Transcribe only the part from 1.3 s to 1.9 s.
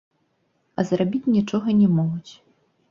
нічога